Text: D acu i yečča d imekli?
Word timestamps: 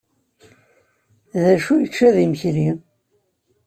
D 1.41 1.43
acu 1.53 1.71
i 1.77 1.81
yečča 1.81 2.09
d 2.15 2.17
imekli? 2.23 2.69